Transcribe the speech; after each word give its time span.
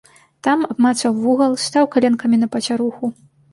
Там 0.47 0.63
абмацаў 0.75 1.19
вугал, 1.27 1.53
стаў 1.67 1.85
каленкамі 1.99 2.43
на 2.43 2.51
пацяруху. 2.59 3.15